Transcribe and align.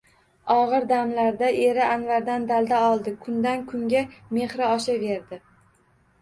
Og`ir 0.53 0.85
damlarda 0.91 1.49
eri 1.65 1.83
Anvardan 1.87 2.47
dalda 2.53 2.79
oldi, 2.87 3.13
kundan 3.27 3.63
kunga 3.73 4.03
mehri 4.39 4.67
oshaverdi 4.71 5.41